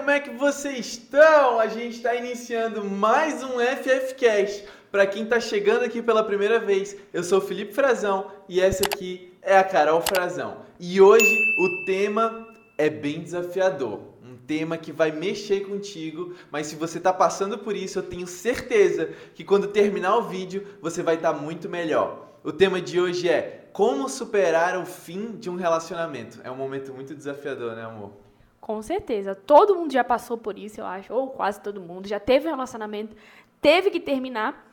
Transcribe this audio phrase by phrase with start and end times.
[0.00, 1.60] como é que vocês estão?
[1.60, 4.64] A gente está iniciando mais um FFcast.
[4.90, 9.30] Para quem está chegando aqui pela primeira vez, eu sou Felipe Frazão e essa aqui
[9.42, 10.62] é a Carol Frazão.
[10.80, 12.48] E hoje o tema
[12.78, 14.00] é bem desafiador.
[14.24, 18.26] Um tema que vai mexer contigo, mas se você está passando por isso, eu tenho
[18.26, 22.38] certeza que quando terminar o vídeo você vai estar tá muito melhor.
[22.42, 26.40] O tema de hoje é como superar o fim de um relacionamento.
[26.42, 28.29] É um momento muito desafiador, né, amor?
[28.70, 29.34] Com certeza.
[29.34, 32.06] Todo mundo já passou por isso, eu acho, ou quase todo mundo.
[32.06, 33.16] Já teve um relacionamento,
[33.60, 34.72] teve que terminar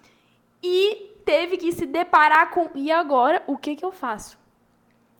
[0.62, 4.38] e teve que se deparar com e agora o que que eu faço?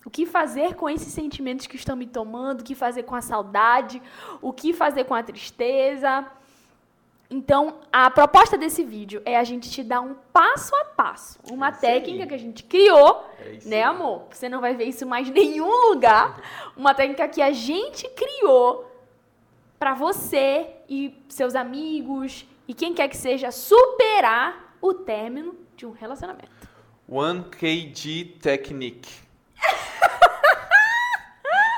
[0.06, 2.60] O que fazer com esses sentimentos que estão me tomando?
[2.60, 4.00] O que fazer com a saudade?
[4.40, 6.24] O que fazer com a tristeza?
[7.30, 11.68] Então, a proposta desse vídeo é a gente te dar um passo a passo, uma
[11.68, 12.28] é técnica aí.
[12.28, 14.28] que a gente criou, é né, amor?
[14.30, 16.40] Você não vai ver isso mais em nenhum lugar.
[16.74, 18.90] Uma técnica que a gente criou
[19.78, 25.90] para você e seus amigos e quem quer que seja superar o término de um
[25.90, 26.48] relacionamento.
[27.10, 29.27] 1KG Technique.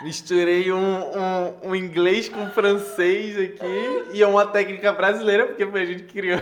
[0.02, 5.82] Misturei um, um, um, inglês com francês aqui e é uma técnica brasileira, porque foi
[5.82, 6.40] a gente que criou.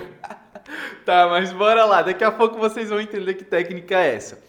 [1.05, 2.03] tá, mas bora lá.
[2.03, 4.41] Daqui a pouco vocês vão entender que técnica é essa.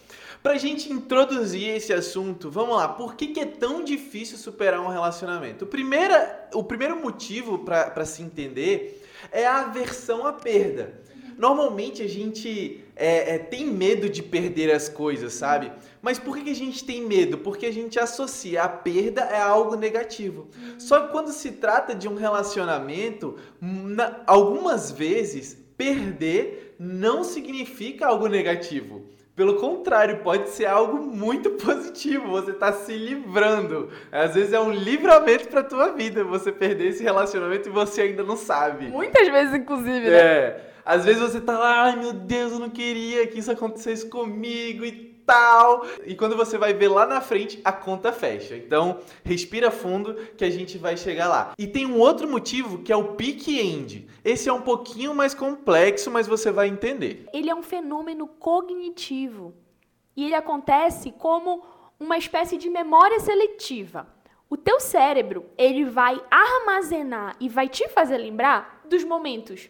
[0.44, 2.88] Pra gente introduzir esse assunto, vamos lá.
[2.88, 5.66] Por que, que é tão difícil superar um relacionamento?
[5.66, 10.94] O, primeira, o primeiro motivo para se entender é a aversão à perda.
[11.40, 15.72] Normalmente a gente é, é, tem medo de perder as coisas, sabe?
[16.02, 17.38] Mas por que, a gente tem medo?
[17.38, 20.50] Porque a gente associa a perda a algo negativo.
[20.78, 28.28] Só que quando se trata de um relacionamento, na, algumas vezes perder não significa algo
[28.28, 29.06] negativo.
[29.40, 32.28] Pelo contrário, pode ser algo muito positivo.
[32.28, 33.88] Você está se livrando.
[34.12, 38.22] Às vezes é um livramento para tua vida você perder esse relacionamento e você ainda
[38.22, 38.88] não sabe.
[38.88, 40.18] Muitas vezes, inclusive, né?
[40.18, 40.72] É.
[40.84, 44.84] Às vezes você tá lá, ai meu Deus, eu não queria que isso acontecesse comigo
[44.84, 45.86] e tal.
[46.08, 48.56] E quando você vai ver lá na frente, a conta fecha.
[48.56, 51.54] Então, respira fundo que a gente vai chegar lá.
[51.58, 54.08] E tem um outro motivo que é o peak end.
[54.26, 57.28] Esse é um pouquinho mais complexo, mas você vai entender.
[57.32, 59.54] Ele é um fenômeno cognitivo.
[60.18, 61.64] E ele acontece como
[62.00, 64.08] uma espécie de memória seletiva.
[64.50, 69.70] O teu cérebro, ele vai armazenar e vai te fazer lembrar dos momentos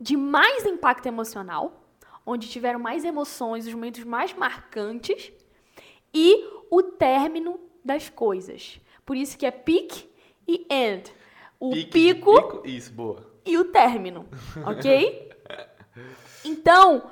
[0.00, 1.81] de mais impacto emocional,
[2.24, 5.32] onde tiveram mais emoções, os momentos mais marcantes,
[6.14, 8.80] e o término das coisas.
[9.04, 10.08] Por isso que é peak
[10.46, 11.12] e end.
[11.58, 13.24] O pico, pico isso, boa.
[13.44, 14.26] e o término,
[14.66, 15.30] ok?
[16.44, 17.08] Então,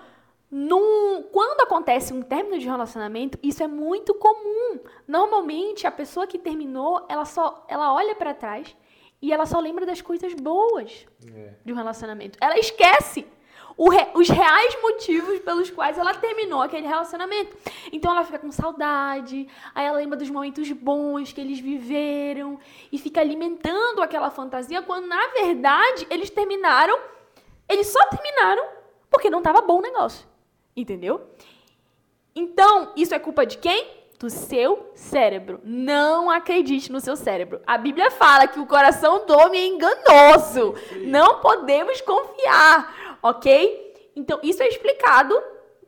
[0.50, 4.80] num, quando acontece um término de relacionamento, isso é muito comum.
[5.06, 8.74] Normalmente, a pessoa que terminou, ela só ela olha para trás
[9.22, 11.54] e ela só lembra das coisas boas é.
[11.64, 12.36] de um relacionamento.
[12.40, 13.26] Ela esquece
[13.88, 17.56] re, os reais motivos pelos quais ela terminou aquele relacionamento.
[17.92, 22.58] Então ela fica com saudade, aí ela lembra dos momentos bons que eles viveram
[22.92, 26.98] e fica alimentando aquela fantasia quando na verdade eles terminaram,
[27.68, 28.64] eles só terminaram
[29.10, 30.26] porque não estava bom o negócio.
[30.76, 31.28] Entendeu?
[32.34, 34.00] Então, isso é culpa de quem?
[34.20, 35.60] do seu cérebro.
[35.64, 37.62] Não acredite no seu cérebro.
[37.66, 40.74] A Bíblia fala que o coração do homem é enganoso.
[41.06, 44.10] Não podemos confiar, ok?
[44.14, 45.34] Então, isso é explicado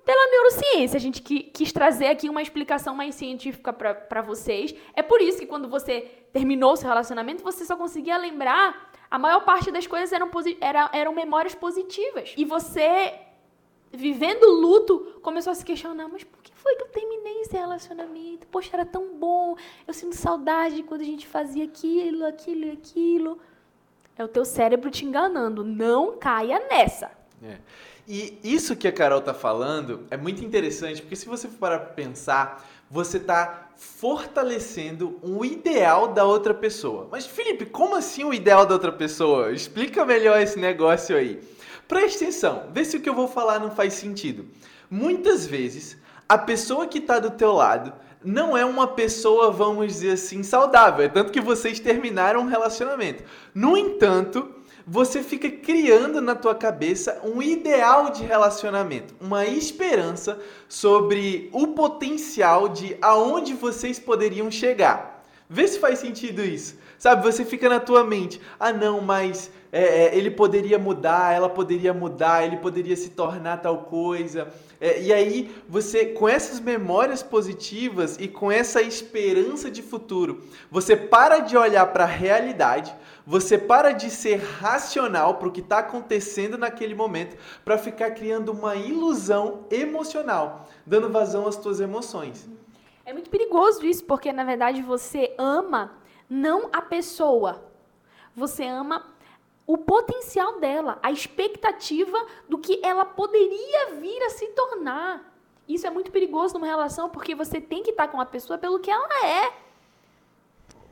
[0.04, 0.96] pela neurociência.
[0.96, 4.74] A gente quis trazer aqui uma explicação mais científica para vocês.
[4.94, 8.90] É por isso que quando você terminou seu relacionamento, você só conseguia lembrar.
[9.10, 12.32] A maior parte das coisas eram, eram, eram memórias positivas.
[12.36, 13.14] E você
[13.92, 18.46] vivendo luto, começou a se questionar, mas por que foi que eu terminei esse relacionamento?
[18.46, 19.56] Poxa, era tão bom,
[19.86, 23.38] eu sinto saudade quando a gente fazia aquilo, aquilo e aquilo.
[24.16, 27.10] É o teu cérebro te enganando, não caia nessa.
[27.44, 27.58] É.
[28.06, 31.78] E isso que a Carol tá falando é muito interessante, porque se você for parar
[31.80, 37.08] para pensar, você tá fortalecendo um ideal da outra pessoa.
[37.10, 39.52] Mas Felipe, como assim o ideal da outra pessoa?
[39.52, 41.40] Explica melhor esse negócio aí.
[41.88, 44.46] Preste atenção, vê se o que eu vou falar não faz sentido.
[44.90, 45.96] Muitas vezes,
[46.28, 47.92] a pessoa que está do teu lado
[48.24, 51.04] não é uma pessoa, vamos dizer assim, saudável.
[51.04, 53.24] É tanto que vocês terminaram um relacionamento.
[53.54, 60.38] No entanto, você fica criando na tua cabeça um ideal de relacionamento, uma esperança
[60.68, 65.24] sobre o potencial de aonde vocês poderiam chegar.
[65.48, 66.76] Vê se faz sentido isso.
[66.98, 71.48] Sabe, você fica na tua mente, ah não, mas é, é, ele poderia mudar, ela
[71.48, 74.52] poderia mudar, ele poderia se tornar tal coisa.
[74.78, 80.94] É, e aí você, com essas memórias positivas e com essa esperança de futuro, você
[80.94, 82.94] para de olhar para a realidade,
[83.26, 87.34] você para de ser racional para o que está acontecendo naquele momento,
[87.64, 92.46] para ficar criando uma ilusão emocional, dando vazão às tuas emoções.
[93.06, 95.92] É muito perigoso isso, porque na verdade você ama
[96.28, 97.72] não a pessoa.
[98.34, 99.11] Você ama
[99.72, 105.34] o potencial dela, a expectativa do que ela poderia vir a se tornar.
[105.66, 108.78] Isso é muito perigoso numa relação porque você tem que estar com a pessoa pelo
[108.80, 109.50] que ela é.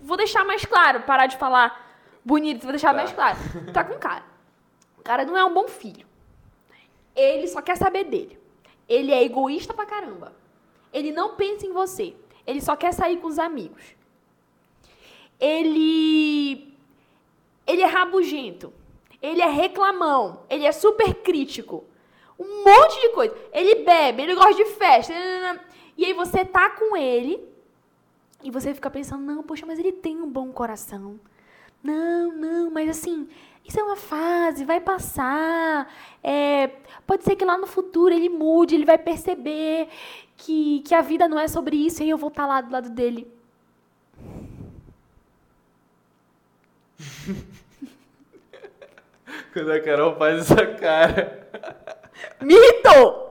[0.01, 1.95] Vou deixar mais claro, parar de falar
[2.25, 2.95] bonito, vou deixar tá.
[2.95, 3.37] mais claro.
[3.71, 4.25] Tá com cara.
[4.97, 6.07] O cara não é um bom filho.
[7.15, 8.41] Ele só quer saber dele.
[8.89, 10.33] Ele é egoísta pra caramba.
[10.91, 12.17] Ele não pensa em você.
[12.47, 13.95] Ele só quer sair com os amigos.
[15.39, 16.70] Ele
[17.71, 18.73] ele é rabugento.
[19.23, 20.45] Ele é reclamão.
[20.49, 21.85] Ele é super crítico.
[22.39, 23.35] Um monte de coisa.
[23.53, 25.13] Ele bebe, ele gosta de festa.
[25.97, 27.43] E aí você tá com ele
[28.43, 31.21] e você fica pensando: "Não, poxa, mas ele tem um bom coração.
[31.83, 33.29] Não, não, mas assim,
[33.65, 35.93] isso é uma fase, vai passar.
[36.23, 36.69] É,
[37.07, 39.89] pode ser que lá no futuro ele mude, ele vai perceber
[40.37, 42.91] que, que a vida não é sobre isso, e eu vou estar lá do lado
[42.91, 43.27] dele.
[49.53, 51.49] Quando a Carol faz essa cara.
[52.41, 53.31] Mito!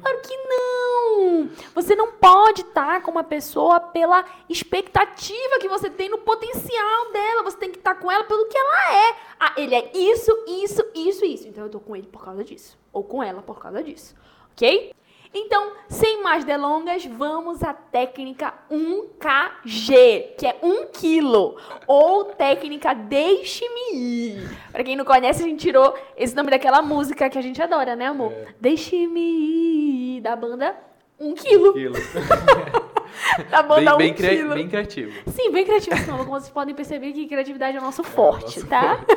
[0.00, 1.50] Claro que não!
[1.74, 7.42] Você não pode estar com uma pessoa pela expectativa que você tem no potencial dela.
[7.44, 9.16] Você tem que estar com ela pelo que ela é.
[9.38, 11.48] Ah, ele é isso, isso, isso, isso.
[11.48, 12.78] Então eu tô com ele por causa disso.
[12.92, 14.14] Ou com ela por causa disso.
[14.52, 14.92] Ok?
[15.32, 21.56] Então, sem mais delongas, vamos à técnica 1KG, que é 1 quilo,
[21.86, 24.58] ou técnica Deixe-me ir.
[24.72, 27.94] Pra quem não conhece, a gente tirou esse nome daquela música que a gente adora,
[27.94, 28.32] né, amor?
[28.32, 28.48] É.
[28.60, 30.76] Deixe-me ir, da banda
[31.20, 31.70] 1 quilo.
[31.70, 31.94] 1 quilo.
[33.50, 34.54] da banda bem, 1 bem, quilo.
[34.54, 35.30] Bem criativo.
[35.30, 36.06] Sim, bem criativo.
[36.06, 38.96] Como vocês podem perceber que criatividade é o nosso forte, é o nosso tá?
[38.96, 39.16] Forte.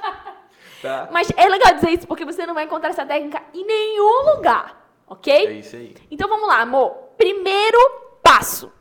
[0.80, 1.08] tá?
[1.12, 4.81] Mas é legal dizer isso, porque você não vai encontrar essa técnica em nenhum lugar.
[5.12, 5.30] Ok?
[5.30, 5.94] É isso aí.
[6.10, 6.90] Então vamos lá, amor.
[7.18, 7.78] Primeiro
[8.22, 8.72] passo.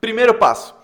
[0.00, 0.74] Primeiro passo.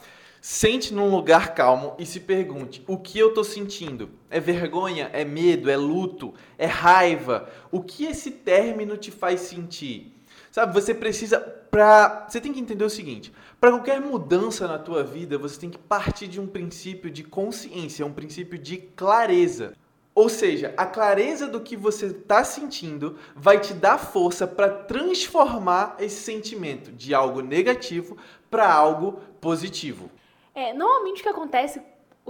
[0.42, 4.10] Sente num lugar calmo e se pergunte: o que eu estou sentindo?
[4.28, 5.08] É vergonha?
[5.14, 5.70] É medo?
[5.70, 6.34] É luto?
[6.58, 7.48] É raiva?
[7.70, 10.22] O que esse término te faz sentir?
[10.50, 15.02] Sabe, você precisa para, você tem que entender o seguinte: para qualquer mudança na tua
[15.02, 19.72] vida, você tem que partir de um princípio de consciência, um princípio de clareza.
[20.14, 25.96] Ou seja, a clareza do que você está sentindo vai te dar força para transformar
[25.98, 28.18] esse sentimento de algo negativo
[28.50, 30.10] para algo positivo.
[30.54, 31.80] É, normalmente o que acontece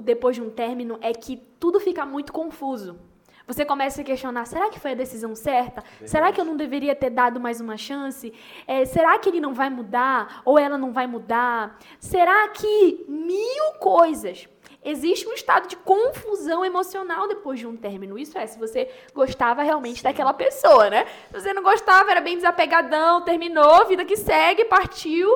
[0.00, 2.98] depois de um término é que tudo fica muito confuso.
[3.46, 5.80] Você começa a questionar: será que foi a decisão certa?
[5.82, 6.10] Verdade.
[6.10, 8.32] Será que eu não deveria ter dado mais uma chance?
[8.66, 10.42] É, será que ele não vai mudar?
[10.44, 11.78] Ou ela não vai mudar?
[11.98, 14.48] Será que mil coisas
[14.84, 18.18] existe um estado de confusão emocional depois de um término.
[18.18, 20.04] Isso é, se você gostava realmente Sim.
[20.04, 21.06] daquela pessoa, né?
[21.28, 25.28] Se você não gostava, era bem desapegadão, terminou, vida que segue, partiu,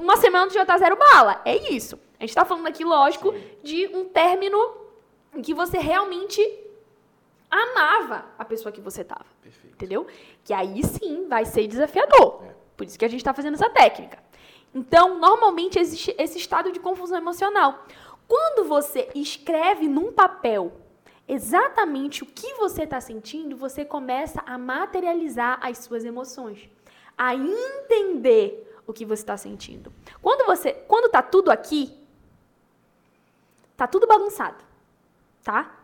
[0.00, 1.40] uma semana tu já tá zero bala.
[1.44, 1.98] É isso.
[2.18, 3.42] A gente tá falando aqui, lógico, Sim.
[3.62, 4.58] de um término
[5.34, 6.40] em que você realmente
[7.50, 9.26] amava a pessoa que você tava.
[9.42, 9.74] Perfeito.
[9.74, 10.06] Entendeu?
[10.44, 12.42] Que aí sim vai ser desafiador.
[12.44, 12.54] É.
[12.76, 14.18] Por isso que a gente está fazendo essa técnica.
[14.74, 17.86] Então, normalmente existe esse estado de confusão emocional.
[18.26, 20.72] Quando você escreve num papel
[21.26, 26.68] exatamente o que você está sentindo, você começa a materializar as suas emoções,
[27.16, 29.92] a entender o que você está sentindo.
[30.20, 31.92] Quando você, quando tá tudo aqui,
[33.76, 34.62] tá tudo bagunçado,
[35.42, 35.74] tá?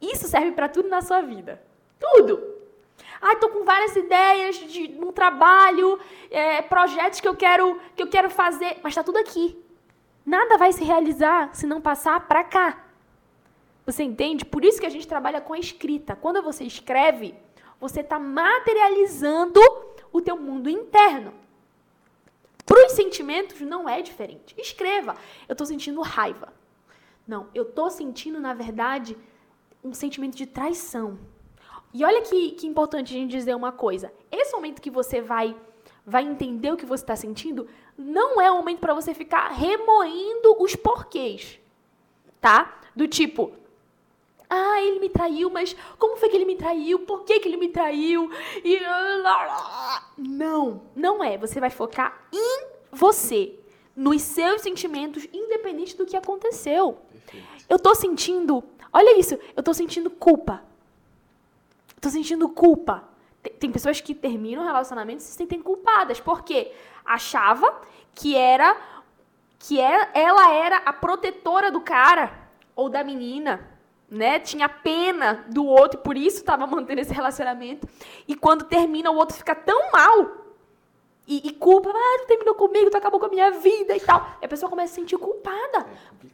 [0.00, 1.62] Isso serve para tudo na sua vida,
[1.98, 2.52] tudo.
[3.20, 5.98] Ai, tô com várias ideias de um trabalho,
[6.30, 9.61] é, projetos que eu quero que eu quero fazer, mas tá tudo aqui.
[10.24, 12.84] Nada vai se realizar se não passar para cá.
[13.84, 14.44] Você entende?
[14.44, 16.14] Por isso que a gente trabalha com a escrita.
[16.14, 17.34] Quando você escreve,
[17.80, 19.60] você está materializando
[20.12, 21.34] o teu mundo interno.
[22.64, 24.54] Para os sentimentos não é diferente.
[24.56, 25.16] Escreva.
[25.48, 26.52] Eu estou sentindo raiva.
[27.26, 29.16] Não, eu estou sentindo, na verdade,
[29.82, 31.18] um sentimento de traição.
[31.92, 34.12] E olha que, que importante a gente dizer uma coisa.
[34.30, 35.56] Esse momento que você vai
[36.04, 40.56] vai entender o que você está sentindo, não é o momento para você ficar remoendo
[40.60, 41.60] os porquês,
[42.40, 42.80] tá?
[42.94, 43.52] Do tipo,
[44.50, 46.98] ah, ele me traiu, mas como foi que ele me traiu?
[47.00, 48.30] Por que, que ele me traiu?
[48.62, 48.80] E
[50.18, 51.38] não, não é.
[51.38, 53.58] Você vai focar em você,
[53.96, 56.98] nos seus sentimentos, independente do que aconteceu.
[57.10, 57.64] Perfeito.
[57.66, 60.62] Eu tô sentindo, olha isso, eu tô sentindo culpa.
[61.98, 63.08] Tô sentindo culpa.
[63.42, 66.72] Tem, tem pessoas que terminam relacionamentos e se sentem culpadas, porque
[67.04, 67.80] achava
[68.14, 68.76] que era
[69.58, 72.32] que é, ela era a protetora do cara
[72.74, 73.68] ou da menina,
[74.10, 74.40] né?
[74.40, 77.88] Tinha pena do outro por isso estava mantendo esse relacionamento.
[78.26, 80.41] E quando termina, o outro fica tão mal
[81.26, 84.36] e, e culpa, ah, tu terminou comigo, tu acabou com a minha vida e tal.
[84.40, 85.86] E a pessoa começa a se sentir culpada.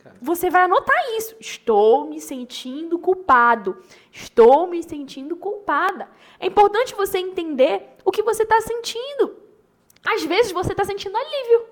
[0.06, 0.10] É.
[0.20, 1.36] Você vai anotar isso.
[1.38, 3.76] Estou me sentindo culpado.
[4.10, 6.08] Estou me sentindo culpada.
[6.40, 9.36] É importante você entender o que você está sentindo.
[10.06, 11.66] Às vezes você está sentindo alívio.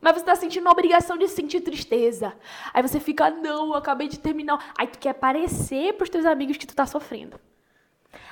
[0.00, 2.32] Mas você está sentindo a obrigação de sentir tristeza.
[2.72, 4.72] Aí você fica, não, eu acabei de terminar.
[4.78, 7.40] Aí tu quer parecer para os teus amigos que tu está sofrendo.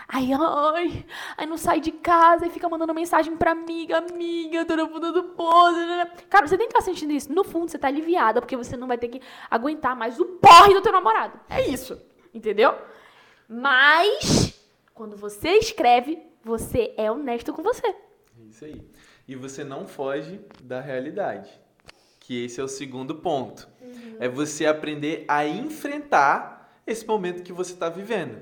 [0.08, 1.04] Aí, ai,
[1.36, 5.12] aí não sai de casa e fica mandando mensagem pra amiga, amiga, tô no fundo
[5.12, 5.76] do poço.
[6.30, 7.32] Cara, você nem tá sentindo isso.
[7.32, 9.20] No fundo, você tá aliviada, porque você não vai ter que
[9.50, 11.40] aguentar mais o porre do teu namorado.
[11.48, 12.00] É isso.
[12.32, 12.74] Entendeu?
[13.48, 14.54] Mas,
[14.94, 17.86] quando você escreve, você é honesto com você.
[17.88, 18.80] É isso aí.
[19.26, 21.50] E você não foge da realidade.
[22.20, 23.68] Que esse é o segundo ponto.
[24.20, 28.40] É você aprender a enfrentar esse momento que você está vivendo.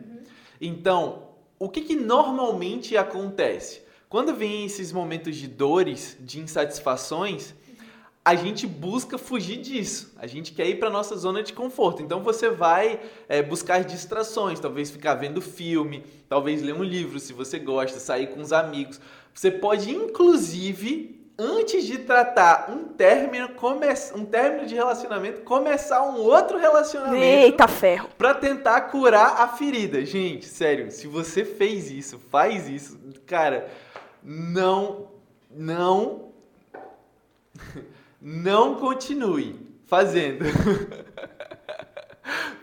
[0.61, 1.24] Então,
[1.59, 3.83] o que, que normalmente acontece?
[4.09, 7.55] Quando vem esses momentos de dores, de insatisfações,
[8.25, 10.15] a gente busca fugir disso.
[10.17, 12.03] A gente quer ir para nossa zona de conforto.
[12.03, 17.33] Então você vai é, buscar distrações, talvez ficar vendo filme, talvez ler um livro se
[17.33, 18.99] você gosta, sair com os amigos.
[19.35, 23.87] Você pode, inclusive, antes de tratar um término, come...
[24.15, 28.09] um término de relacionamento, começar um outro relacionamento Eita ferro.
[28.17, 30.05] para tentar curar a ferida.
[30.05, 33.69] Gente, sério, se você fez isso, faz isso, cara,
[34.23, 35.09] não,
[35.51, 36.33] não,
[38.21, 40.45] não continue fazendo.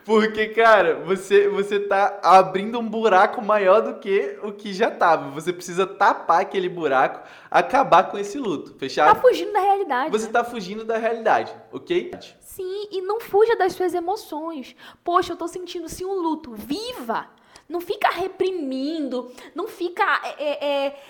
[0.05, 5.29] Porque, cara, você, você tá abrindo um buraco maior do que o que já tava.
[5.31, 9.21] Você precisa tapar aquele buraco, acabar com esse luto, Tá fechado?
[9.21, 10.11] fugindo da realidade.
[10.11, 10.31] Você né?
[10.31, 12.11] tá fugindo da realidade, ok?
[12.39, 14.75] Sim, e não fuja das suas emoções.
[15.03, 16.53] Poxa, eu tô sentindo sim um luto.
[16.53, 17.27] Viva!
[17.69, 20.03] Não fica reprimindo, não fica
[20.37, 21.01] é, é, é,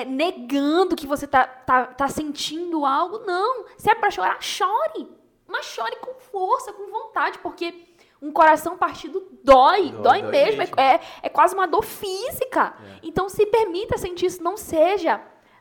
[0.00, 3.18] é, negando que você tá, tá, tá sentindo algo.
[3.26, 3.66] Não.
[3.76, 5.06] Se é pra chorar, chore.
[5.46, 7.85] Mas chore com força, com vontade, porque
[8.26, 10.58] um coração partido dói, Dói, dói, dói mesmo.
[10.58, 10.74] mesmo.
[10.80, 12.74] É, é quase uma dor física.
[12.84, 13.00] É.
[13.02, 15.20] Então se permita sentir isso, não seja,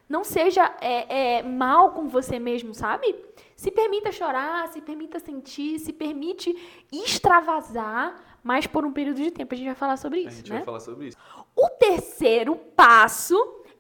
[0.10, 3.16] não seja é, é, mal com você mesmo, sabe?
[3.56, 6.54] Se permita chorar, se permita sentir, se permite
[6.92, 9.54] extravasar, mas por um período de tempo.
[9.54, 10.56] A gente vai falar sobre A isso, gente né?
[10.58, 11.18] vai falar sobre isso.
[11.56, 13.36] O terceiro passo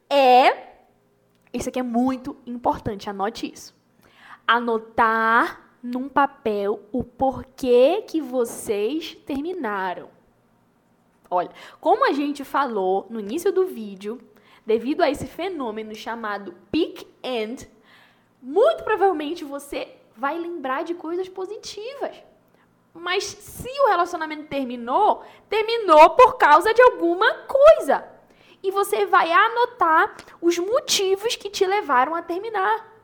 [0.09, 0.75] é.
[1.53, 3.73] Isso aqui é muito importante, anote isso.
[4.47, 10.09] Anotar num papel o porquê que vocês terminaram.
[11.29, 14.19] Olha, como a gente falou no início do vídeo,
[14.65, 17.69] devido a esse fenômeno chamado peak end,
[18.41, 22.15] muito provavelmente você vai lembrar de coisas positivas.
[22.91, 28.07] Mas se o relacionamento terminou, terminou por causa de alguma coisa.
[28.63, 32.94] E você vai anotar os motivos que te levaram a terminar.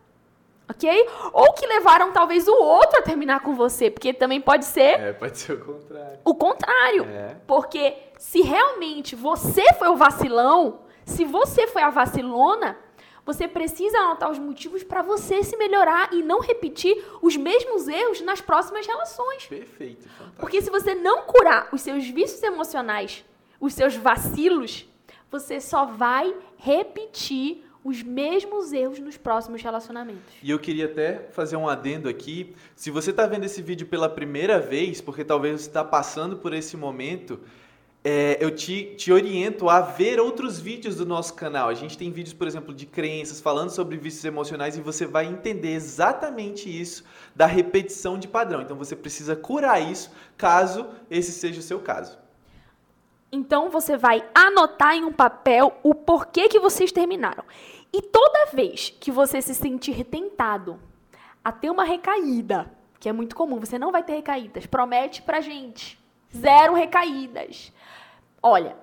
[0.72, 1.10] Ok?
[1.34, 5.14] Ou que levaram talvez o outro a terminar com você, porque também pode ser É,
[5.14, 6.20] pode ser o contrário.
[6.24, 7.04] o contrário.
[7.06, 7.36] É.
[7.46, 12.78] Porque se realmente você foi o vacilão, se você foi a vacilona,
[13.26, 18.22] você precisa anotar os motivos para você se melhorar e não repetir os mesmos erros
[18.22, 19.46] nas próximas relações.
[19.46, 20.40] Perfeito, fantástico.
[20.40, 23.24] Porque se você não curar os seus vícios emocionais,
[23.60, 24.88] os seus vacilos,
[25.30, 30.34] você só vai repetir os mesmos erros nos próximos relacionamentos.
[30.44, 32.56] E eu queria até fazer um adendo aqui.
[32.76, 36.54] Se você está vendo esse vídeo pela primeira vez, porque talvez você está passando por
[36.54, 37.40] esse momento,
[38.04, 41.70] é, eu te, te oriento a ver outros vídeos do nosso canal.
[41.70, 45.26] A gente tem vídeos, por exemplo, de crenças, falando sobre vícios emocionais, e você vai
[45.26, 47.04] entender exatamente isso
[47.36, 48.62] da repetição de padrão.
[48.62, 52.21] Então você precisa curar isso, caso esse seja o seu caso.
[53.32, 57.46] Então você vai anotar em um papel o porquê que vocês terminaram.
[57.94, 60.80] E toda vez que você se sentir tentado
[61.44, 65.42] a ter uma recaída, que é muito comum, você não vai ter recaídas, promete pra
[65.42, 66.00] gente.
[66.36, 67.72] Zero recaídas.
[68.44, 68.76] Olha,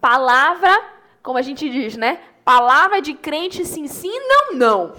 [0.00, 0.72] palavra,
[1.22, 2.20] como a gente diz, né?
[2.44, 4.94] Palavra de crente sim, sim, não, não.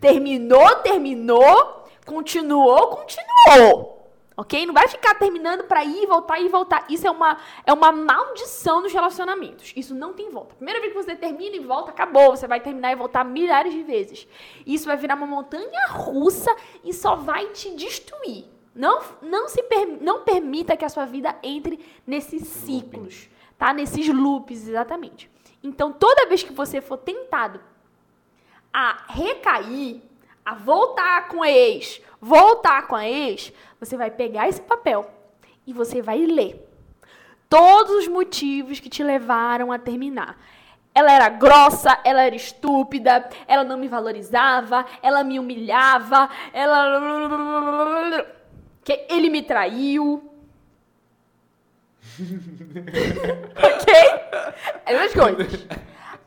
[0.00, 3.95] Terminou, terminou, continuou, continuou.
[4.36, 4.66] Ok?
[4.66, 6.84] Não vai ficar terminando pra ir e voltar e voltar.
[6.90, 9.72] Isso é uma, é uma maldição dos relacionamentos.
[9.74, 10.54] Isso não tem volta.
[10.56, 12.36] Primeira vez que você termina e volta, acabou.
[12.36, 14.28] Você vai terminar e voltar milhares de vezes.
[14.66, 18.44] Isso vai virar uma montanha russa e só vai te destruir.
[18.74, 23.72] Não, não, se per, não permita que a sua vida entre nesses ciclos, tá?
[23.72, 25.30] Nesses loops, exatamente.
[25.62, 27.58] Então, toda vez que você for tentado
[28.70, 30.02] a recair,
[30.46, 35.10] a voltar com a ex, voltar com a ex, você vai pegar esse papel
[35.66, 36.64] e você vai ler
[37.48, 40.38] todos os motivos que te levaram a terminar.
[40.94, 48.24] Ela era grossa, ela era estúpida, ela não me valorizava, ela me humilhava, ela
[48.84, 50.30] que ele me traiu.
[53.58, 53.94] ok?
[54.86, 55.66] Essas coisas.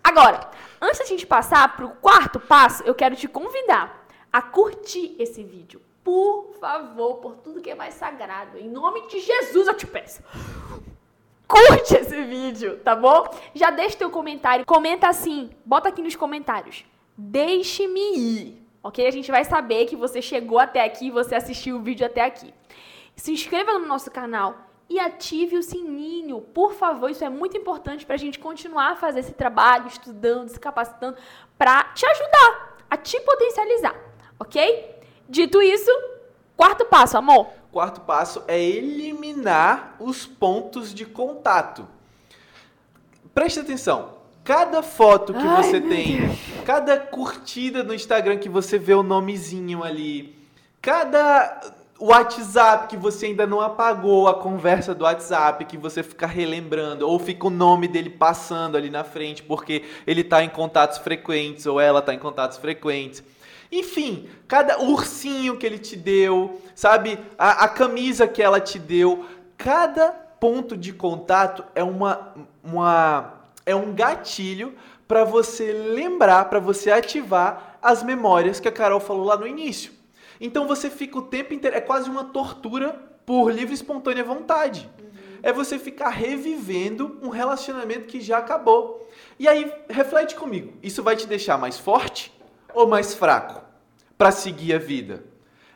[0.04, 3.99] Agora, antes da gente passar para o quarto passo, eu quero te convidar
[4.32, 5.82] a curtir esse vídeo.
[6.04, 8.58] Por favor, por tudo que é mais sagrado.
[8.58, 10.22] Em nome de Jesus eu te peço.
[11.48, 13.26] Curte esse vídeo, tá bom?
[13.56, 14.66] Já deixa teu comentário.
[14.66, 16.86] Comenta assim, bota aqui nos comentários.
[17.18, 18.68] Deixe-me ir.
[18.84, 19.06] Ok?
[19.06, 22.54] A gente vai saber que você chegou até aqui, você assistiu o vídeo até aqui.
[23.16, 26.42] Se inscreva no nosso canal e ative o sininho.
[26.42, 30.50] Por favor, isso é muito importante para a gente continuar a fazer esse trabalho, estudando,
[30.50, 31.18] se capacitando,
[31.58, 33.96] para te ajudar a te potencializar,
[34.40, 34.96] ok?
[35.28, 35.92] Dito isso,
[36.56, 37.48] quarto passo, amor.
[37.72, 41.88] Quarto passo é eliminar os pontos de contato.
[43.34, 44.18] Preste atenção.
[44.44, 46.40] Cada foto que Ai, você tem, Deus.
[46.66, 50.36] cada curtida no Instagram que você vê o nomezinho ali,
[50.82, 51.62] cada
[52.00, 57.20] WhatsApp que você ainda não apagou a conversa do WhatsApp, que você fica relembrando, ou
[57.20, 61.80] fica o nome dele passando ali na frente porque ele está em contatos frequentes ou
[61.80, 63.22] ela está em contatos frequentes.
[63.72, 67.20] Enfim, cada ursinho que ele te deu, sabe?
[67.38, 69.26] A, a camisa que ela te deu,
[69.58, 72.34] cada ponto de contato é uma,
[72.64, 73.34] uma
[73.66, 74.74] é um gatilho
[75.08, 79.94] para você lembrar, para você ativar as memórias que a Carol falou lá no início.
[80.42, 82.94] Então você fica o tempo inteiro, é quase uma tortura
[83.26, 84.90] por livre e espontânea vontade.
[85.44, 89.08] É você ficar revivendo um relacionamento que já acabou.
[89.38, 92.39] E aí, reflete comigo, isso vai te deixar mais forte
[92.74, 93.62] ou mais fraco
[94.18, 95.24] para seguir a vida?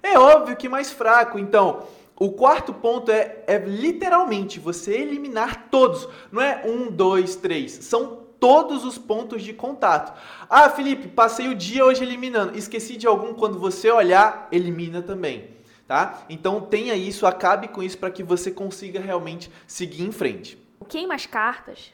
[0.02, 1.40] É óbvio que mais fraco.
[1.40, 6.08] Então, o quarto ponto é, é literalmente você eliminar todos.
[6.32, 7.72] Não é um, dois, três.
[7.72, 10.14] São todos os pontos de contato.
[10.50, 12.58] Ah, Felipe, passei o dia hoje eliminando.
[12.58, 15.50] Esqueci de algum, quando você olhar, elimina também.
[15.88, 16.24] Tá?
[16.30, 20.58] Então tenha isso, acabe com isso para que você consiga realmente seguir em frente.
[20.90, 21.94] Queima as cartas.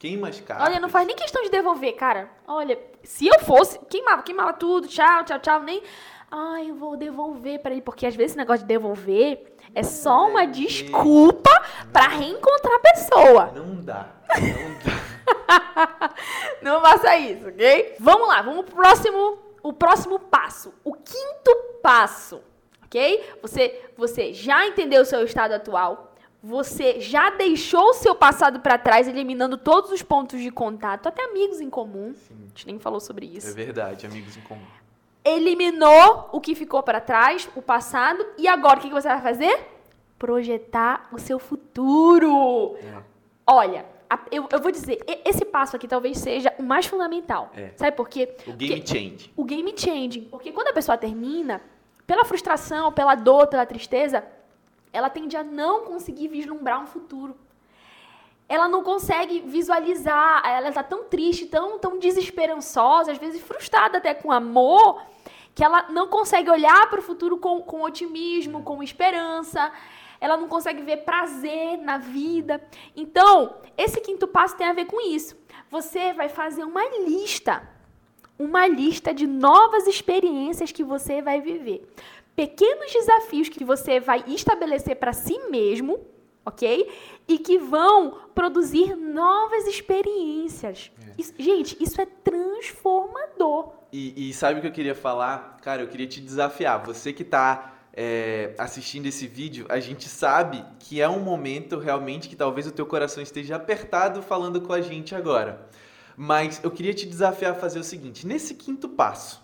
[0.00, 0.66] Queima as cartas.
[0.66, 2.30] Olha, não faz nem questão de devolver, cara.
[2.48, 5.82] Olha, se eu fosse, queimava, queimava tudo, tchau, tchau, tchau, nem.
[6.30, 10.26] Ai, eu vou devolver pra ele, porque às vezes esse negócio de devolver é só
[10.26, 11.50] uma desculpa
[11.92, 13.46] pra reencontrar a pessoa.
[13.54, 14.06] Não dá.
[14.38, 16.14] Não dá.
[16.62, 17.96] Não faça isso, ok?
[18.00, 22.42] Vamos lá, vamos pro próximo, o próximo passo, o quinto passo,
[22.86, 23.34] ok?
[23.42, 26.09] Você, você já entendeu o seu estado atual,
[26.42, 31.24] você já deixou o seu passado para trás, eliminando todos os pontos de contato, até
[31.24, 32.14] amigos em comum.
[32.30, 33.54] A gente nem falou sobre É isso.
[33.54, 34.64] verdade, amigos em comum.
[35.24, 39.66] Eliminou o que ficou para trás, o passado, e agora o que você vai fazer?
[40.18, 42.76] Projetar o seu futuro.
[42.76, 43.02] É.
[43.46, 43.84] Olha,
[44.30, 47.50] eu, eu vou dizer, esse passo aqui talvez seja o mais fundamental.
[47.54, 47.70] É.
[47.76, 48.34] Sabe por quê?
[48.46, 49.32] O game Porque- change.
[49.36, 50.22] o game changing.
[50.30, 51.60] Porque quando a pessoa termina,
[52.06, 54.24] pela frustração, pela dor, pela tristeza,
[54.92, 57.36] ela tende a não conseguir vislumbrar um futuro.
[58.48, 64.12] Ela não consegue visualizar, ela está tão triste, tão, tão desesperançosa, às vezes frustrada até
[64.12, 65.00] com amor,
[65.54, 69.72] que ela não consegue olhar para o futuro com, com otimismo, com esperança.
[70.20, 72.60] Ela não consegue ver prazer na vida.
[72.96, 75.36] Então, esse quinto passo tem a ver com isso.
[75.70, 77.62] Você vai fazer uma lista
[78.40, 81.86] uma lista de novas experiências que você vai viver.
[82.40, 86.00] Pequenos desafios que você vai estabelecer para si mesmo,
[86.42, 86.90] ok?
[87.28, 90.90] E que vão produzir novas experiências.
[91.18, 93.74] Isso- gente, isso é transformador.
[93.92, 95.58] E, e sabe o que eu queria falar?
[95.60, 96.82] Cara, eu queria te desafiar.
[96.86, 102.26] Você que tá é, assistindo esse vídeo, a gente sabe que é um momento realmente
[102.26, 105.68] que talvez o teu coração esteja apertado falando com a gente agora.
[106.16, 109.42] Mas eu queria te desafiar a fazer o seguinte: nesse quinto passo,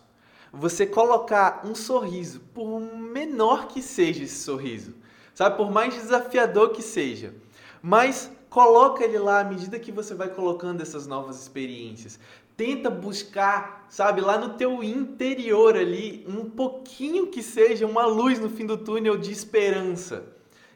[0.57, 4.95] você colocar um sorriso, por menor que seja esse sorriso,
[5.35, 7.35] sabe, por mais desafiador que seja,
[7.83, 12.19] mas coloca ele lá à medida que você vai colocando essas novas experiências.
[12.57, 18.49] Tenta buscar, sabe, lá no teu interior ali, um pouquinho que seja uma luz no
[18.49, 20.25] fim do túnel de esperança.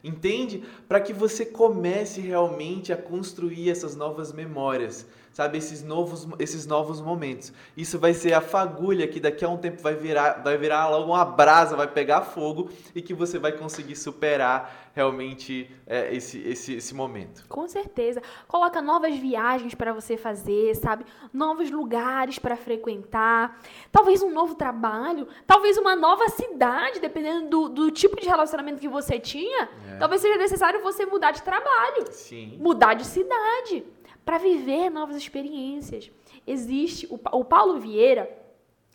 [0.04, 0.62] Entende?
[0.86, 5.06] Para que você comece realmente a construir essas novas memórias
[5.40, 7.50] sabe, esses novos, esses novos momentos.
[7.74, 11.12] Isso vai ser a fagulha que daqui a um tempo vai virar, vai virar logo
[11.12, 16.74] uma brasa, vai pegar fogo e que você vai conseguir superar realmente é, esse, esse,
[16.74, 17.46] esse momento.
[17.48, 18.20] Com certeza.
[18.46, 21.07] Coloca novas viagens para você fazer, sabe?
[21.33, 23.59] Novos lugares para frequentar.
[23.90, 25.26] Talvez um novo trabalho.
[25.46, 29.70] Talvez uma nova cidade, dependendo do, do tipo de relacionamento que você tinha.
[29.88, 29.96] É.
[29.96, 32.05] Talvez seja necessário você mudar de trabalho.
[32.11, 32.59] Sim.
[32.61, 33.87] Mudar de cidade
[34.24, 36.11] para viver novas experiências.
[36.46, 38.30] Existe o, o Paulo Vieira,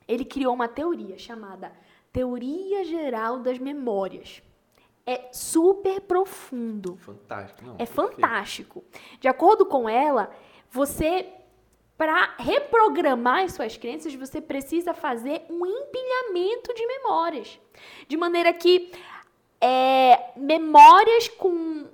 [0.08, 1.72] ele criou uma teoria chamada
[2.12, 4.42] Teoria Geral das Memórias.
[5.06, 6.98] É super profundo.
[6.98, 7.66] Fantástico.
[7.66, 8.84] Não, é fantástico.
[9.20, 10.32] De acordo com ela,
[10.70, 11.28] você
[11.98, 17.60] para reprogramar as suas crenças, você precisa fazer um empilhamento de memórias.
[18.08, 18.92] De maneira que
[19.62, 21.86] é, memórias com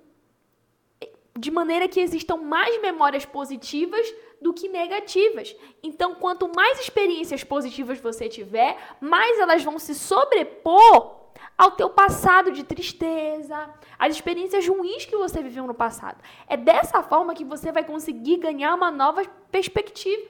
[1.37, 4.05] de maneira que existam mais memórias positivas
[4.41, 5.55] do que negativas.
[5.81, 11.21] Então, quanto mais experiências positivas você tiver, mais elas vão se sobrepor
[11.57, 16.21] ao teu passado de tristeza, às experiências ruins que você viveu no passado.
[16.47, 20.27] É dessa forma que você vai conseguir ganhar uma nova perspectiva.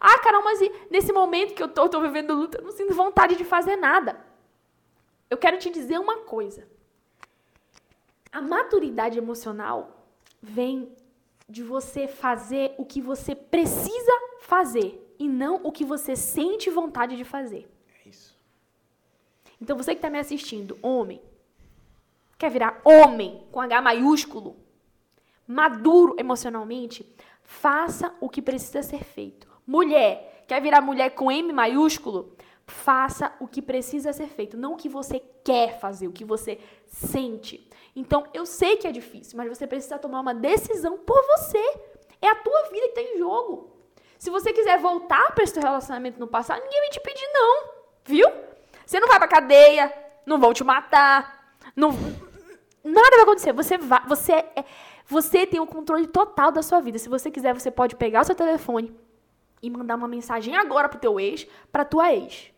[0.00, 3.34] Ah, Carol, mas nesse momento que eu tô, tô vivendo luta, eu não sinto vontade
[3.34, 4.24] de fazer nada.
[5.28, 6.66] Eu quero te dizer uma coisa.
[8.30, 9.97] A maturidade emocional
[10.42, 10.92] vem
[11.48, 17.16] de você fazer o que você precisa fazer e não o que você sente vontade
[17.16, 17.68] de fazer.
[18.04, 18.36] É isso.
[19.60, 21.20] Então você que está me assistindo, homem,
[22.36, 24.56] quer virar homem com H maiúsculo,
[25.46, 27.04] maduro emocionalmente,
[27.42, 29.48] faça o que precisa ser feito.
[29.66, 32.36] Mulher, quer virar mulher com M maiúsculo,
[32.68, 36.58] faça o que precisa ser feito, não o que você quer fazer, o que você
[36.86, 37.68] sente.
[37.96, 41.58] Então, eu sei que é difícil, mas você precisa tomar uma decisão por você.
[42.20, 43.76] É a tua vida que está em jogo.
[44.18, 47.68] Se você quiser voltar para esse relacionamento no passado, ninguém vai te pedir não,
[48.04, 48.28] viu?
[48.84, 49.92] Você não vai para cadeia,
[50.26, 51.90] não vão te matar, não
[52.84, 53.52] nada vai acontecer.
[53.52, 54.64] Você vai, você é,
[55.06, 56.98] você tem o controle total da sua vida.
[56.98, 58.94] Se você quiser, você pode pegar o seu telefone
[59.62, 62.52] e mandar uma mensagem agora pro teu ex, para tua ex.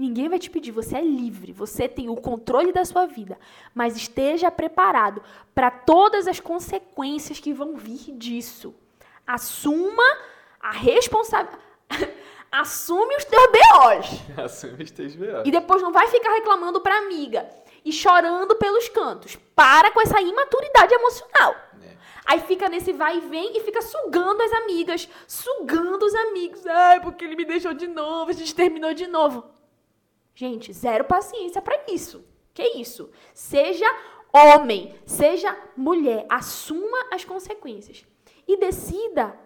[0.00, 3.38] Ninguém vai te pedir, você é livre, você tem o controle da sua vida,
[3.74, 5.22] mas esteja preparado
[5.54, 8.74] para todas as consequências que vão vir disso.
[9.26, 10.02] Assuma
[10.58, 11.62] a responsabilidade.
[12.50, 14.38] Assume os teus BOs.
[14.42, 15.42] Assume os teus BOs.
[15.44, 17.46] E depois não vai ficar reclamando pra amiga
[17.84, 19.36] e chorando pelos cantos.
[19.54, 21.54] Para com essa imaturidade emocional.
[21.82, 21.94] É.
[22.24, 26.66] Aí fica nesse vai e vem e fica sugando as amigas, sugando os amigos.
[26.66, 29.59] Ai, porque ele me deixou de novo, a gente terminou de novo.
[30.40, 32.24] Gente, zero paciência para isso.
[32.54, 33.10] Que isso?
[33.34, 33.84] Seja
[34.32, 38.06] homem, seja mulher, assuma as consequências
[38.48, 39.38] e decida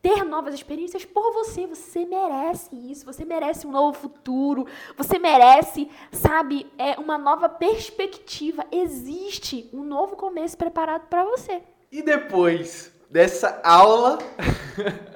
[0.00, 1.66] ter novas experiências por você.
[1.66, 8.64] Você merece isso, você merece um novo futuro, você merece, sabe, é uma nova perspectiva.
[8.70, 11.60] Existe um novo começo preparado para você.
[11.90, 14.18] E depois dessa aula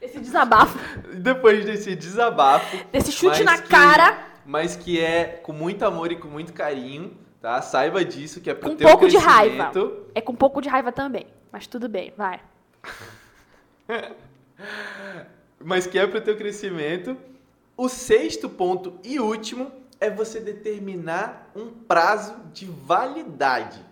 [0.00, 0.78] Esse desabafo.
[1.14, 2.76] Depois desse desabafo.
[2.92, 4.26] Desse chute na que, cara.
[4.44, 7.60] Mas que é com muito amor e com muito carinho, tá?
[7.60, 9.72] Saiba disso, que é pro com teu um pouco de raiva.
[10.14, 11.26] É com um pouco de raiva também.
[11.52, 12.40] Mas tudo bem, vai.
[15.60, 17.16] mas que é pro teu crescimento.
[17.76, 23.84] O sexto ponto e último é você determinar um prazo de validade.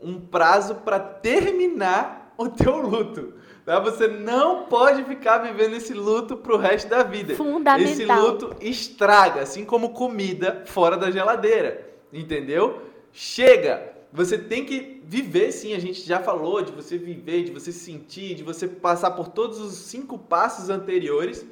[0.00, 3.34] Um prazo para terminar o teu luto.
[3.64, 7.34] Você não pode ficar vivendo esse luto pro resto da vida.
[7.34, 7.92] Fundamental.
[7.92, 11.88] Esse luto estraga, assim como comida fora da geladeira.
[12.12, 12.82] Entendeu?
[13.12, 13.92] Chega!
[14.12, 18.34] Você tem que viver, sim, a gente já falou de você viver, de você sentir,
[18.34, 21.46] de você passar por todos os cinco passos anteriores,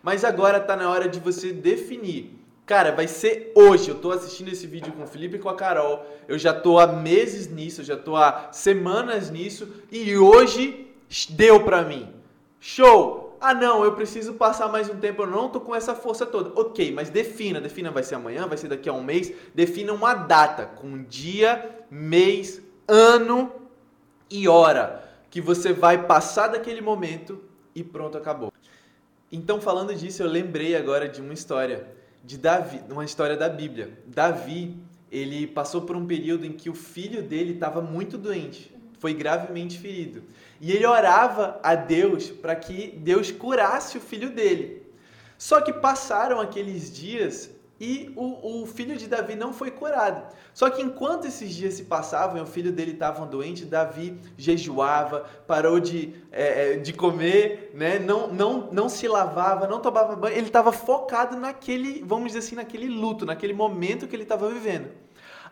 [0.00, 2.38] mas agora tá na hora de você definir.
[2.66, 3.90] Cara, vai ser hoje.
[3.90, 6.06] Eu tô assistindo esse vídeo com o Felipe e com a Carol.
[6.28, 9.68] Eu já tô há meses nisso, eu já tô há semanas nisso.
[9.90, 10.83] E hoje
[11.30, 12.12] deu pra mim.
[12.58, 13.36] Show!
[13.40, 16.58] Ah, não, eu preciso passar mais um tempo, eu não tô com essa força toda.
[16.58, 19.32] Ok, mas defina, defina, vai ser amanhã, vai ser daqui a um mês.
[19.54, 23.52] Defina uma data com dia, mês, ano
[24.30, 27.42] e hora que você vai passar daquele momento
[27.74, 28.52] e pronto, acabou.
[29.30, 31.86] Então, falando disso, eu lembrei agora de uma história
[32.24, 33.98] de Davi, uma história da Bíblia.
[34.06, 34.76] Davi,
[35.12, 38.73] ele passou por um período em que o filho dele estava muito doente
[39.04, 40.22] foi gravemente ferido.
[40.58, 44.82] E ele orava a Deus para que Deus curasse o filho dele.
[45.36, 50.34] Só que passaram aqueles dias e o, o, filho de Davi não foi curado.
[50.54, 55.26] Só que enquanto esses dias se passavam e o filho dele estava doente, Davi jejuava,
[55.46, 57.98] parou de, é, é, de comer, né?
[57.98, 60.34] não, não, não se lavava, não tomava banho.
[60.34, 64.88] Ele estava focado naquele, vamos dizer assim, naquele luto, naquele momento que ele estava vivendo.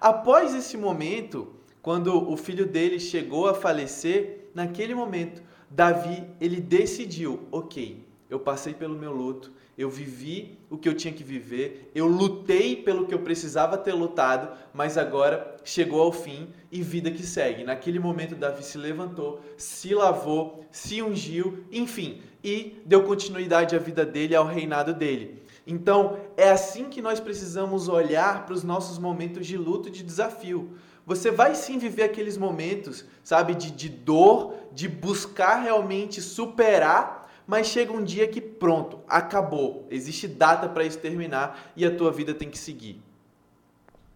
[0.01, 7.41] Após esse momento, quando o filho dele chegou a falecer, naquele momento, Davi ele decidiu,
[7.51, 12.07] ok, eu passei pelo meu luto, eu vivi o que eu tinha que viver, eu
[12.07, 17.23] lutei pelo que eu precisava ter lutado, mas agora chegou ao fim e vida que
[17.23, 17.65] segue.
[17.65, 24.05] Naquele momento, Davi se levantou, se lavou, se ungiu, enfim, e deu continuidade à vida
[24.05, 25.43] dele, ao reinado dele.
[25.67, 30.03] Então, é assim que nós precisamos olhar para os nossos momentos de luto e de
[30.03, 30.71] desafio.
[31.05, 37.67] Você vai sim viver aqueles momentos, sabe, de, de dor, de buscar realmente superar mas
[37.67, 39.87] chega um dia que pronto, acabou.
[39.91, 43.01] Existe data para isso terminar e a tua vida tem que seguir.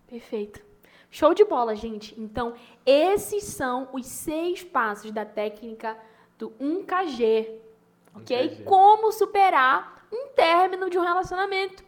[0.06, 0.64] Perfeito.
[1.10, 2.18] Show de bola, gente.
[2.20, 5.96] Então, esses são os seis passos da técnica
[6.38, 7.58] do 1KG.
[8.14, 8.36] Ok?
[8.36, 8.64] 1KG.
[8.64, 11.84] Como superar um término de um relacionamento.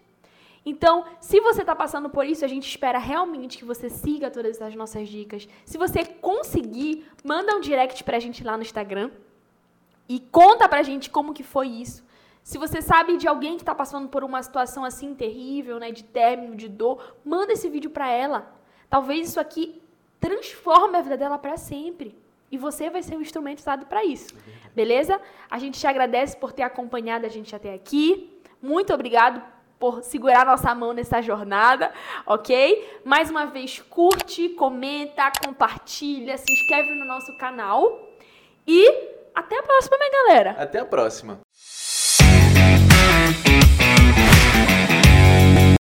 [0.69, 4.57] Então, se você está passando por isso, a gente espera realmente que você siga todas
[4.57, 5.49] essas nossas dicas.
[5.65, 9.11] Se você conseguir, manda um direct para a gente lá no Instagram
[10.07, 12.05] e conta pra gente como que foi isso.
[12.43, 16.05] Se você sabe de alguém que está passando por uma situação assim terrível, né, de
[16.05, 18.55] término, de dor, manda esse vídeo para ela.
[18.91, 19.81] Talvez isso aqui
[20.21, 22.15] transforme a vida dela para sempre.
[22.53, 24.35] E você vai ser o instrumento usado para isso.
[24.75, 25.19] Beleza?
[25.51, 28.39] A gente te agradece por ter acompanhado a gente até aqui.
[28.61, 31.93] Muito obrigado por segurar nossa mão nessa jornada,
[32.27, 33.01] ok?
[33.05, 38.09] Mais uma vez, curte, comenta, compartilha, se inscreve no nosso canal.
[38.67, 38.89] E
[39.35, 40.57] até a próxima, minha galera.
[40.59, 41.41] Até a próxima.